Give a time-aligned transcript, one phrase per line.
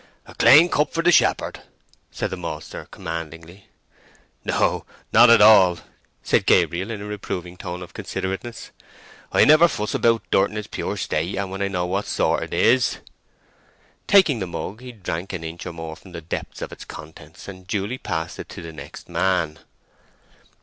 [0.25, 1.61] "A clane cup for the shepherd,"
[2.09, 3.67] said the maltster commandingly.
[4.43, 5.77] "No—not at all,"
[6.23, 8.71] said Gabriel, in a reproving tone of considerateness.
[9.31, 12.41] "I never fuss about dirt in its pure state, and when I know what sort
[12.45, 12.97] it is."
[14.07, 17.47] Taking the mug he drank an inch or more from the depth of its contents,
[17.47, 19.59] and duly passed it to the next man.